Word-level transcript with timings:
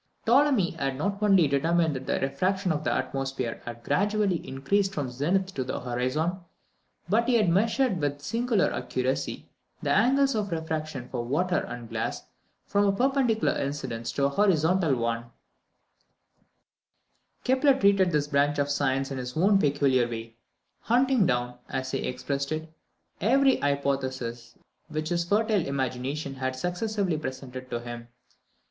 Ptolemy 0.25 0.71
had 0.79 0.97
not 0.97 1.21
only 1.21 1.47
determined 1.47 1.95
that 1.95 2.07
the 2.07 2.19
refraction 2.19 2.71
of 2.71 2.83
the 2.83 2.91
atmosphere 2.91 3.61
had 3.65 3.83
gradually 3.83 4.37
increased 4.47 4.95
from 4.95 5.05
the 5.05 5.11
zenith 5.13 5.53
to 5.53 5.63
the 5.63 5.79
horizon, 5.79 6.39
but 7.07 7.27
he 7.27 7.35
had 7.35 7.47
measured 7.47 7.99
with 7.99 8.19
singular 8.19 8.73
accuracy 8.73 9.47
the 9.83 9.91
angles 9.91 10.33
of 10.33 10.49
refraction 10.51 11.07
for 11.07 11.23
water 11.23 11.59
and 11.67 11.87
glass, 11.89 12.23
from 12.65 12.85
a 12.87 12.91
perpendicular 12.91 13.51
incidence 13.55 14.11
to 14.11 14.25
a 14.25 14.29
horizontal 14.29 14.95
one. 14.95 15.25
Cassini 17.45 17.61
was 17.61 17.61
born 17.61 17.61
in 17.61 17.61
1625, 17.61 17.61
and 17.61 17.61
died 17.61 17.61
in 17.61 17.65
1712. 17.77 17.77
Kepler 17.77 17.79
treated 17.79 18.11
this 18.11 18.27
branch 18.27 18.57
of 18.57 18.71
science 18.71 19.11
in 19.11 19.17
his 19.19 19.37
own 19.37 19.59
peculiar 19.59 20.07
way, 20.09 20.35
"hunting 20.79 21.27
down," 21.27 21.59
as 21.69 21.91
he 21.91 21.99
expressed 21.99 22.51
it, 22.51 22.73
every 23.21 23.57
hypothesis 23.57 24.55
which 24.87 25.09
his 25.09 25.23
fertile 25.23 25.63
imagination 25.63 26.33
had 26.33 26.55
successively 26.55 27.19
presented 27.19 27.69
to 27.69 27.79
him. 27.81 28.07